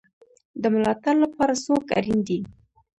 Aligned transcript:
د 0.61 0.63
ملاتړ 0.73 1.15
لپاره 1.25 1.53
څوک 1.65 1.85
اړین 1.97 2.19
دی؟ 2.27 2.39